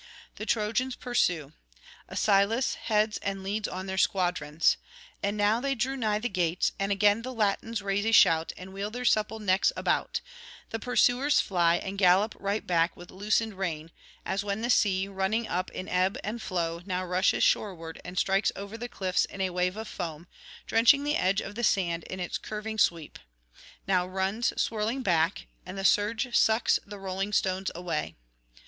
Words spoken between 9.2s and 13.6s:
necks about; the pursuers fly, and gallop right back with loosened